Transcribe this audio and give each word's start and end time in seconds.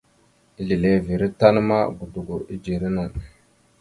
Izleveré 0.63 1.27
tan 1.41 1.55
ma 1.67 1.79
godogo 1.97 2.35
idzeré 2.55 2.89
naɗ. 2.95 3.11